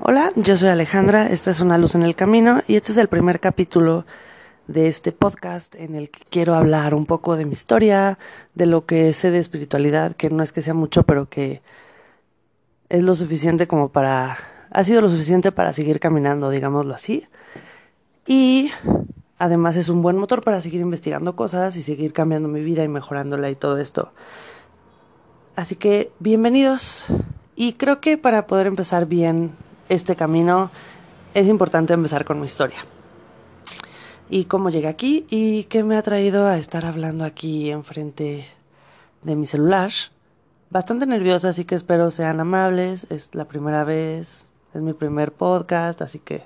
[0.00, 3.08] Hola, yo soy Alejandra, esta es Una Luz en el Camino y este es el
[3.08, 4.06] primer capítulo
[4.68, 8.16] de este podcast en el que quiero hablar un poco de mi historia,
[8.54, 11.62] de lo que sé de espiritualidad, que no es que sea mucho, pero que
[12.88, 14.38] es lo suficiente como para,
[14.70, 17.26] ha sido lo suficiente para seguir caminando, digámoslo así.
[18.24, 18.70] Y
[19.36, 22.88] además es un buen motor para seguir investigando cosas y seguir cambiando mi vida y
[22.88, 24.12] mejorándola y todo esto.
[25.56, 27.06] Así que bienvenidos
[27.56, 29.56] y creo que para poder empezar bien
[29.88, 30.70] este camino,
[31.34, 32.78] es importante empezar con mi historia.
[34.30, 38.44] Y cómo llegué aquí y qué me ha traído a estar hablando aquí enfrente
[39.22, 39.90] de mi celular.
[40.70, 43.06] Bastante nerviosa, así que espero sean amables.
[43.10, 46.44] Es la primera vez, es mi primer podcast, así que...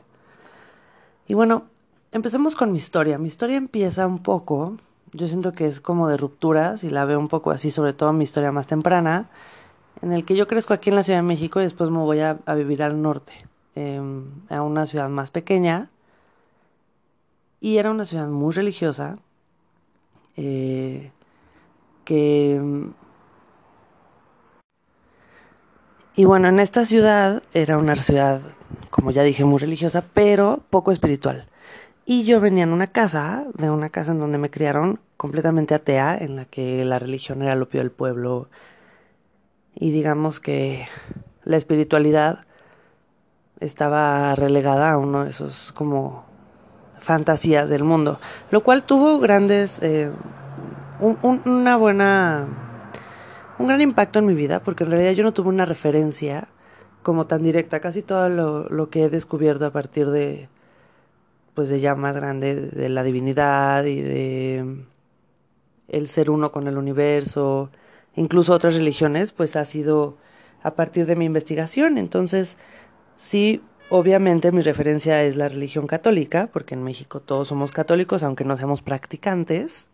[1.27, 1.67] Y bueno,
[2.12, 3.19] empecemos con mi historia.
[3.19, 4.77] Mi historia empieza un poco,
[5.12, 8.12] yo siento que es como de rupturas y la veo un poco así, sobre todo
[8.12, 9.29] mi historia más temprana
[10.02, 12.20] en el que yo crezco aquí en la Ciudad de México y después me voy
[12.20, 13.33] a, vivir al norte,
[13.77, 15.91] em, a una ciudad más pequeña.
[17.61, 19.19] Y era una ciudad muy religiosa,
[20.36, 21.12] eh,
[22.05, 22.61] que...
[26.14, 28.42] Y bueno, en esta ciudad era una ciudad,
[28.91, 31.47] como ya dije, muy religiosa, pero poco espiritual.
[32.05, 36.19] Y yo venía en una casa, de una casa en donde me criaron completamente atea,
[36.19, 38.48] en la que la religión era el opio del pueblo,
[39.75, 40.87] y digamos que
[41.45, 42.45] la espiritualidad
[43.61, 46.25] estaba relegada a uno de esos como
[46.98, 50.11] fantasías del mundo, lo cual tuvo grandes, eh,
[51.00, 52.47] una buena,
[53.59, 56.48] un gran impacto en mi vida, porque en realidad yo no tuve una referencia
[57.03, 60.48] como tan directa, casi todo lo, lo que he descubierto a partir de,
[61.55, 64.84] pues de ya más grande, de la divinidad y de
[65.89, 67.70] el ser uno con el universo,
[68.17, 70.17] incluso otras religiones, pues ha sido
[70.63, 71.99] a partir de mi investigación.
[71.99, 72.57] Entonces,
[73.15, 78.45] sí, obviamente mi referencia es la religión católica, porque en México todos somos católicos, aunque
[78.45, 79.89] no seamos practicantes,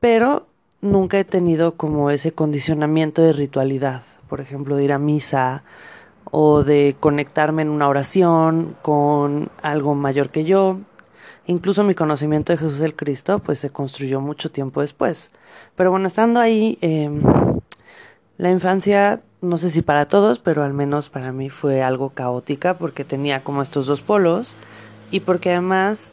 [0.00, 0.46] pero
[0.80, 5.64] nunca he tenido como ese condicionamiento de ritualidad, por ejemplo, de ir a misa
[6.30, 10.78] o de conectarme en una oración con algo mayor que yo.
[11.46, 15.30] Incluso mi conocimiento de Jesús el Cristo pues se construyó mucho tiempo después.
[15.76, 17.22] Pero bueno, estando ahí, em,
[18.38, 22.78] la infancia, no sé si para todos, pero al menos para mí fue algo caótica
[22.78, 24.56] porque tenía como estos dos polos
[25.10, 26.12] y porque además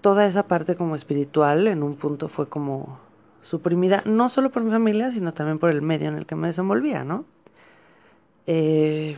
[0.00, 2.98] toda esa parte como espiritual en un punto fue como
[3.42, 6.48] suprimida, no solo por mi familia, sino también por el medio en el que me
[6.48, 7.24] desenvolvía, ¿no?
[8.46, 9.16] Eh,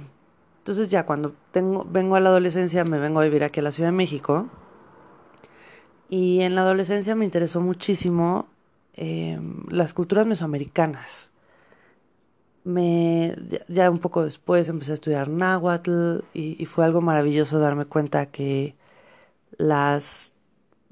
[0.59, 3.91] entonces ya cuando vengo a la adolescencia, me vengo a vivir aquí a la Ciudad
[3.91, 4.49] de México
[6.09, 8.49] y en la adolescencia me interesó muchísimo
[8.95, 11.33] eh, las culturas mesoamericanas.
[12.65, 13.37] Me,
[13.69, 18.75] ya, un poco después empecé a estudiar náhuatl y, fue algo maravilloso darme cuenta que
[19.59, 20.33] las,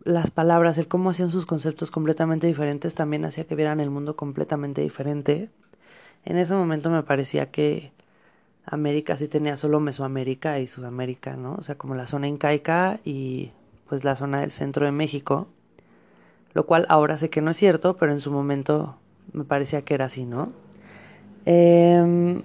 [0.04, 4.16] las palabras, el cómo hacían sus conceptos completamente diferentes, también hacía que vieran el mundo
[4.16, 5.50] completamente diferente.
[6.24, 7.92] En ese momento me parecía que
[8.66, 11.54] América sí tenía solo Mesoamérica y Sudamérica, ¿no?
[11.54, 13.53] O sea, como la zona incaica y
[13.94, 15.47] pues la zona del centro de México,
[16.53, 18.97] lo cual ahora sé que no es cierto, pero en su momento
[19.32, 20.50] me parecía que era así, ¿no?
[21.47, 22.43] Em,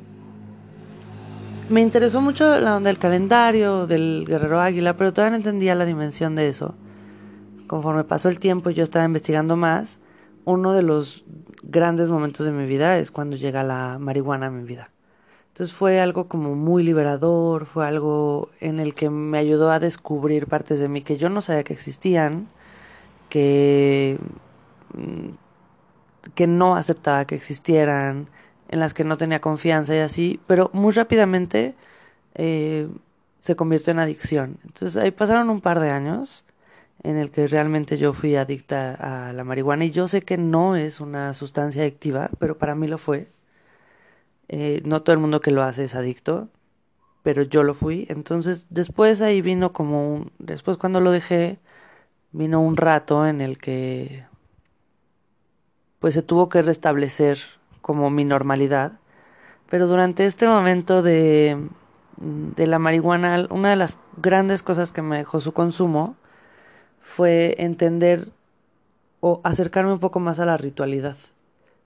[1.70, 5.86] me interesó mucho la onda del calendario, del guerrero águila, pero todavía no entendía la
[5.86, 6.76] dimensión de eso.
[7.66, 10.02] Conforme pasó el tiempo y yo estaba investigando más,
[10.46, 11.26] uno de los
[11.64, 14.92] grandes momentos de mi vida es cuando llega la marihuana a mi vida.
[15.50, 20.48] Entonces fue algo como muy liberador, fue algo en el que me ayudó a descubrir
[20.48, 22.48] partes de mí que yo no sabía que existían,
[23.30, 24.20] que,
[24.94, 25.30] mm,
[26.36, 28.28] que no aceptaba que existieran,
[28.70, 31.76] en las que no tenía confianza y así, pero muy rápidamente
[32.36, 32.90] eh,
[33.42, 34.60] se convirtió en adicción.
[34.66, 36.46] Entonces ahí pasaron un par de años
[37.04, 38.96] en el que realmente yo fui adicta
[39.30, 42.88] a la marihuana y yo sé que no es una sustancia adictiva, pero para mí
[42.88, 43.28] lo fue.
[44.50, 46.50] Eh, no todo el mundo que lo hace es adicto,
[47.24, 48.06] pero yo lo fui.
[48.10, 50.32] Entonces después ahí vino como un...
[50.40, 51.60] Después cuando lo dejé,
[52.32, 54.26] vino un rato en el que
[56.00, 57.38] pues se tuvo que restablecer
[57.82, 59.00] como mi normalidad.
[59.70, 61.58] Pero durante este momento de,
[62.18, 66.16] de la marihuana, una de las grandes cosas que me dejó su consumo
[67.02, 68.32] fue entender
[69.20, 71.18] o acercarme un poco más a la ritualidad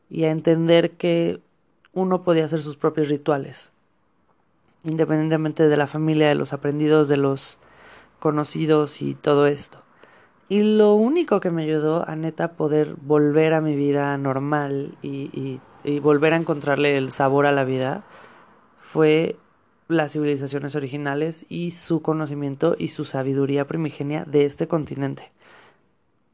[0.10, 1.42] y a entender que
[1.94, 3.72] uno podía hacer sus propios rituales,
[4.84, 7.60] independientemente de la familia, de los aprendidos, de los
[8.19, 9.80] conocidos y todo esto.
[10.50, 15.60] Y lo único que me ayudó a neta poder volver a mi vida normal y,
[15.84, 18.04] y, volver a encontrarle el sabor a la vida
[18.80, 19.36] fue
[19.88, 25.31] las civilizaciones originales y su conocimiento y su sabiduría primigenia de este continente.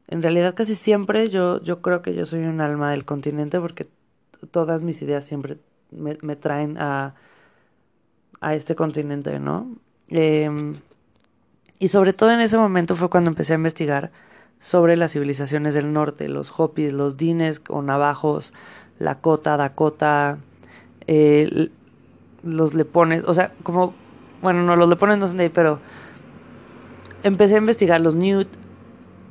[0.08, 3.88] En realidad casi siempre yo, yo creo que yo soy un alma del continente porque
[4.50, 5.58] todas mis ideas siempre
[5.90, 7.14] me, traen a,
[8.40, 9.76] a este continente, ¿no?
[10.08, 10.74] Em,
[11.78, 14.10] y sobre todo en ese momento fue cuando empecé a investigar
[14.58, 18.52] sobre las civilizaciones del norte, los Hopis, los Dines o Navajos,
[18.98, 20.38] Lakota, Dakota,
[21.06, 21.70] eh,
[22.42, 23.94] los Lepones, o sea, como,
[24.42, 25.80] bueno, no, los Lepones no son de ahí, pero
[27.22, 28.48] empecé a investigar los Newt,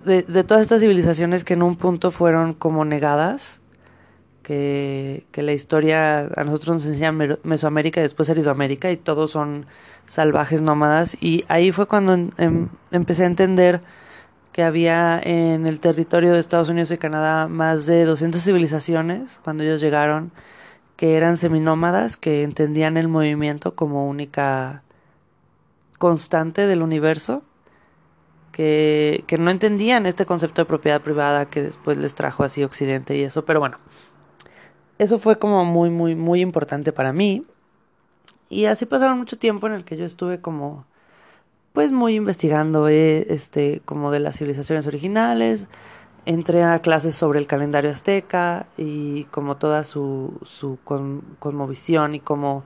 [0.06, 3.62] de, de todas estas civilizaciones que en un punto fueron como negadas
[4.50, 7.12] que, la historia a nosotros nos enseña
[7.44, 9.68] Mesoamérica y después Aridoamérica y todos son
[10.08, 11.16] salvajes nómadas.
[11.22, 13.82] Y ahí fue cuando em, empecé a entender
[14.52, 19.64] que había en el territorio de Estados Unidos y Canadá más de 200 civilizaciones cuando
[19.64, 20.32] ellos llegaron
[20.96, 24.82] que eran seminómadas que entendían el movimiento como única
[26.00, 27.44] constante del universo
[28.52, 33.16] que, que no entendían este concepto de propiedad privada que después les trajo así Occidente
[33.16, 33.78] y eso, pero bueno,
[35.00, 37.46] eso fue como muy, muy, muy importante para mí.
[38.50, 40.86] Y así pasaron mucho tiempo en el que yo estuve como,
[41.74, 45.68] pues muy investigando, eh, este, como de las civilizaciones originales.
[46.26, 52.66] Entré a clases sobre el calendario azteca y como toda su, su cosmovisión y como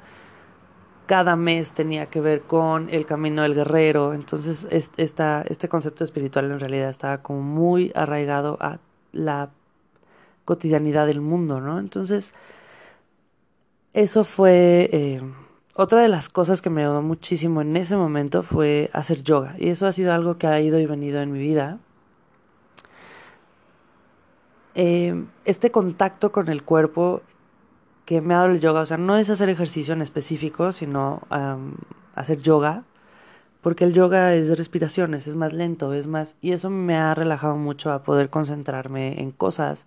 [1.05, 4.13] cada mes tenía que ver con el camino del guerrero.
[4.15, 4.65] Entonces,
[4.97, 8.79] esta, este concepto espiritual en realidad estaba como muy arraigado a
[9.11, 9.51] la
[10.45, 11.79] cotidianidad del mundo, ¿no?
[11.79, 12.33] Entonces,
[13.93, 15.21] eso fue eh,
[15.75, 19.55] otra de las cosas que me ayudó muchísimo en ese momento fue hacer yoga.
[19.59, 21.79] Y eso ha sido algo que ha ido y venido en mi vida.
[24.75, 27.21] Eh, este contacto con el cuerpo
[28.05, 31.21] que me ha dado el yoga, o sea, no es hacer ejercicio en específico, sino
[32.15, 32.83] hacer yoga,
[33.61, 37.55] porque el yoga es respiraciones, es más lento, es más, y eso me ha relajado
[37.55, 39.85] mucho a poder concentrarme en cosas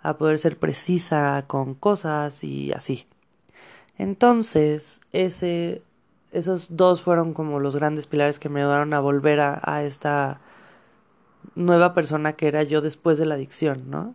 [0.00, 3.06] a poder ser precisa con cosas y así.
[3.98, 5.82] Entonces, ese,
[6.32, 10.40] esos dos fueron como los grandes pilares que me ayudaron a volver a, a esta
[11.54, 14.14] nueva persona que era yo después de la adicción, ¿no?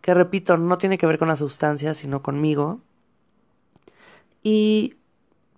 [0.00, 2.80] Que repito, no tiene que ver con la sustancia, sino conmigo.
[4.42, 4.94] Y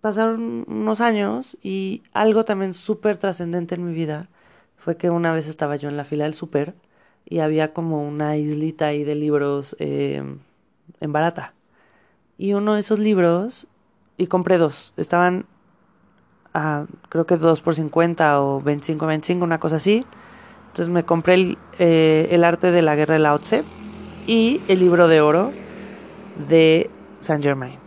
[0.01, 4.29] pasaron unos años y algo también súper trascendente en mi vida
[4.77, 6.75] fue que una vez estaba yo en la fila del súper
[7.29, 10.23] y había como una islita ahí de libros eh,
[11.01, 11.55] en barata.
[12.39, 13.67] Y uno de esos libros,
[14.17, 15.47] y compré dos, estaban
[16.55, 20.07] a, creo que dos por 50 o 25, 25, una cosa así.
[20.69, 23.65] Entonces me compré el, eh, el arte de la guerra de Lao Tse
[24.27, 25.53] y el libro de oro
[26.49, 27.79] de Saint Germain.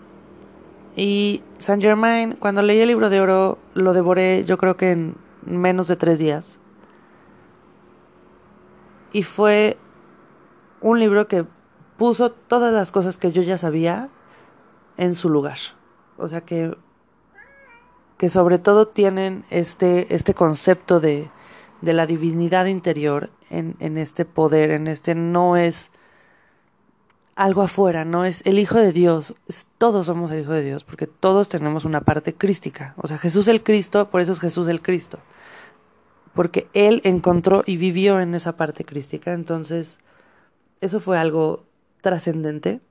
[0.95, 5.15] Y Saint Germain, cuando leí el libro de oro, lo devoré yo creo que en
[5.45, 6.60] menos de tres días
[9.11, 9.77] y fue
[10.79, 11.45] un libro que
[11.97, 14.07] puso todas las cosas que yo ya sabía
[14.97, 15.57] en su lugar.
[16.17, 16.75] O sea que,
[18.17, 21.29] que sobre todo tienen este, este concepto de,
[21.81, 25.91] de la divinidad interior en, en este poder, en este no es
[27.35, 29.35] algo afuera, no es el Hijo de Dios,
[29.77, 32.93] todos somos el Hijo de Dios, porque todos tenemos una parte crística.
[32.97, 35.19] O sea, Jesús el Cristo, por eso es Jesús el Cristo
[36.33, 39.33] porque él encontró y vivió en esa parte crística.
[39.33, 39.99] Entonces,
[40.79, 41.65] eso fue algo
[42.01, 42.81] trascendente.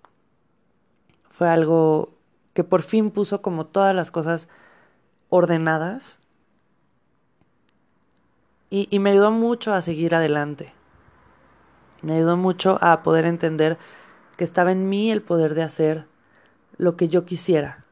[1.30, 2.10] Fue algo
[2.52, 4.48] que por fin puso como todas las cosas
[5.28, 6.18] ordenadas.
[8.68, 10.72] Y, y, me ayudó mucho a seguir adelante.
[12.02, 13.78] Me ayudó mucho a poder entender
[14.36, 16.06] que estaba en mí el poder de hacer
[16.76, 17.84] lo que yo quisiera.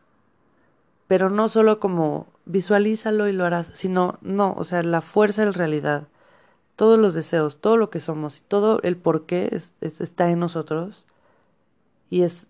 [1.09, 5.53] Pero no solo como visualízalo y lo harás, sino no, o sea, la fuerza la
[5.53, 6.09] realidad,
[6.77, 11.07] todos los deseos, todo lo que somos y todo el por qué está en nosotros
[12.11, 12.49] y es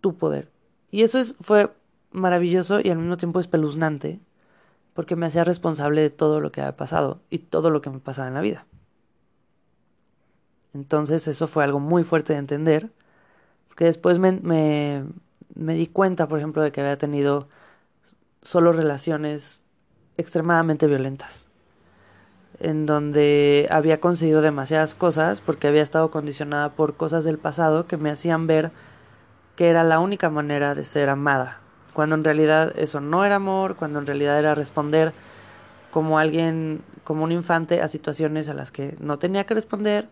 [0.00, 0.50] tu poder.
[0.90, 1.72] Y eso es, fue
[2.12, 4.20] maravilloso y al mismo tiempo espeluznante
[4.94, 8.00] porque me hacía responsable de todo lo que había pasado y todo lo que me
[8.00, 8.66] pasaba en la vida.
[10.74, 12.92] Entonces eso fue algo muy fuerte de entender,
[13.68, 14.32] porque después me,
[15.54, 17.48] me di cuenta, por ejemplo, de que había tenido
[18.42, 19.62] solo relaciones
[20.16, 21.48] extremadamente violentas,
[22.60, 27.96] en donde había conseguido demasiadas cosas porque había estado condicionada por cosas del pasado que
[27.96, 28.72] me hacían ver
[29.56, 31.60] que era la única manera de ser amada,
[31.92, 35.12] cuando en realidad eso no era amor, cuando en realidad era responder
[35.90, 40.08] como alguien, como un infante a situaciones a las que no tenía que responder.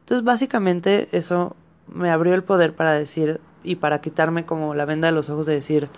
[0.00, 5.08] Entonces básicamente eso me abrió el poder para decir y para quitarme como la venda
[5.08, 5.88] de los ojos de decir,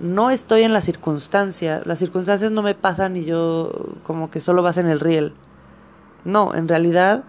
[0.00, 3.72] no estoy en las circunstancias, las circunstancias no me pasan y yo
[4.02, 5.34] como que solo vas en el riel.
[6.24, 7.24] No, en realidad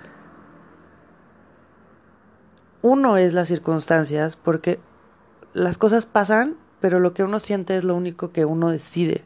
[2.82, 4.80] uno es las circunstancias porque
[5.54, 9.24] las cosas pasan, pero lo que uno siente es lo único que uno decide.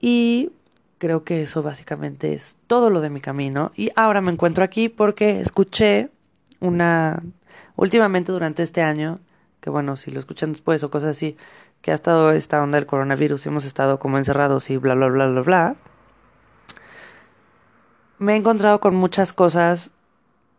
[0.00, 0.52] Y
[0.98, 3.72] creo que eso básicamente es todo lo de mi camino.
[3.76, 6.10] Y ahora me encuentro aquí porque escuché
[6.60, 7.20] una,
[7.76, 9.20] últimamente durante este año,
[9.60, 11.36] que bueno, si lo escuchan después o cosas así,
[11.82, 15.08] que ha estado esta onda del coronavirus y hemos estado como encerrados y bla, bla,
[15.08, 15.76] bla, bla, bla,
[18.18, 19.90] me he encontrado con muchas cosas,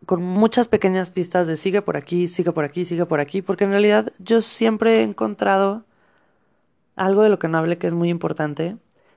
[0.06, 3.64] con muchas pequeñas pistas de sigue por aquí, sigue por aquí, sigue por aquí, porque
[3.64, 5.84] en realidad yo siempre he encontrado
[6.96, 8.76] algo de lo que no hablé que es muy importante,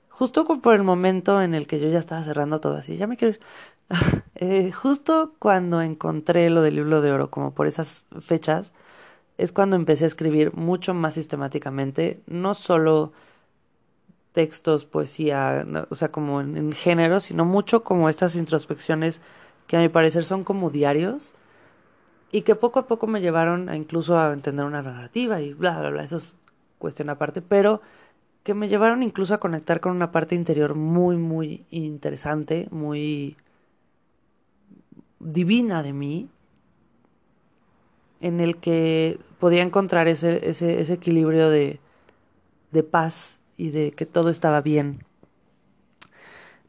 [0.09, 3.17] justo por el momento en el que yo ya estaba cerrando todo así, ya me
[3.17, 3.37] quiero.
[4.35, 8.73] Eh, justo cuando encontré lo del libro de oro, como por esas fechas,
[9.41, 13.11] es cuando empecé a escribir mucho más sistemáticamente, no solo
[14.33, 19.19] textos, poesía, o sea, como en, género, sino mucho como estas introspecciones
[19.65, 21.33] que a mi parecer son como diarios
[22.31, 25.79] y que poco a poco me llevaron a incluso a entender una narrativa y bla,
[25.79, 26.37] bla, bla, eso es
[26.77, 27.81] cuestión aparte, pero
[28.43, 33.37] que me llevaron incluso a conectar con una parte interior muy, muy interesante, muy
[35.19, 36.29] divina de mí,
[38.21, 41.79] en el que podía encontrar ese, ese, ese equilibrio de,
[42.71, 45.03] de paz y de que todo estaba bien.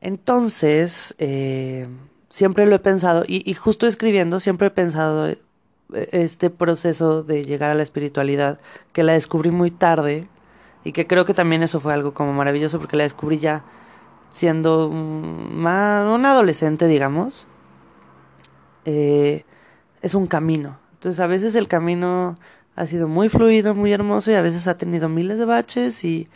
[0.01, 1.89] Entonces, eh,
[2.29, 5.39] siempre lo he pensado, y, justo escribiendo, siempre he pensado eh,
[5.93, 8.59] este proceso de llegar a la espiritualidad,
[8.93, 10.29] que la descubrí muy tarde,
[10.85, 13.65] y que creo que también eso fue algo como maravilloso, porque la descubrí ya
[14.29, 17.47] siendo un, un adolescente, digamos.
[18.85, 19.45] Eh,
[20.01, 20.82] es un camino.
[21.03, 22.39] Entonces a veces el camino
[22.77, 26.29] ha sido muy fluido, muy hermoso y a veces ha tenido miles de baches y,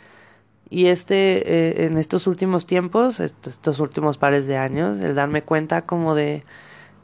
[0.69, 5.85] y este, eh, en estos últimos tiempos, estos, últimos pares de años, el darme cuenta
[5.85, 6.43] como de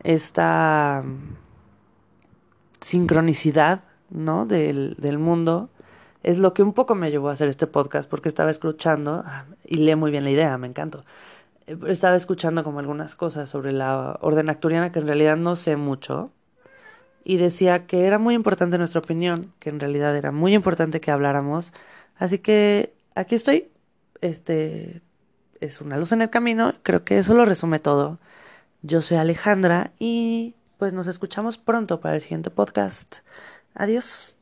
[0.03, 1.05] esta
[2.81, 4.45] sincronicidad, ¿no?
[4.45, 5.69] Del, del mundo,
[6.21, 9.45] es lo que un poco me llevó a hacer este podcast porque estaba escuchando, ah,
[9.63, 11.05] y lee muy bien la idea, me encantó,
[11.87, 16.33] estaba escuchando como algunas cosas sobre la orden acturiana que en realidad no sé mucho
[17.23, 21.11] y decía que era muy importante nuestra opinión, que en realidad era muy importante que
[21.11, 21.73] habláramos.
[22.17, 23.69] Así que aquí estoy.
[24.21, 25.01] Este
[25.59, 26.73] es una luz en el camino.
[26.83, 28.19] Creo que eso lo resume todo.
[28.81, 33.17] Yo soy Alejandra y pues nos escuchamos pronto para el siguiente podcast.
[33.73, 34.35] Adiós.